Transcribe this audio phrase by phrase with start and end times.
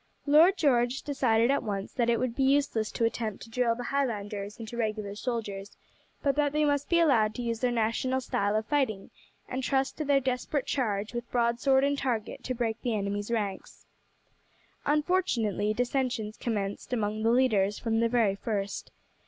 [0.25, 3.83] Lord George decided at once that it would be useless to attempt to drill the
[3.93, 5.77] Highlanders into regular soldiers,
[6.23, 9.11] but that they must be allowed to use their national style of fighting
[9.47, 13.85] and trust to their desperate charge with broadsword and target to break the enemy's ranks.
[14.87, 18.89] Unfortunately dissensions commenced among the leaders from the very first.